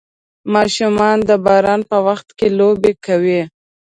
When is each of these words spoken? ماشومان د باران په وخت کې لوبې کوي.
ماشومان 0.53 1.17
د 1.29 1.31
باران 1.45 1.81
په 1.89 1.97
وخت 2.07 2.27
کې 2.37 2.47
لوبې 2.59 2.93
کوي. 3.05 3.41